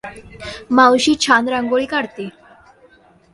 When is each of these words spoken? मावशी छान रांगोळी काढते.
मावशी 0.71 1.13
छान 1.19 1.49
रांगोळी 1.49 1.85
काढते. 1.85 2.29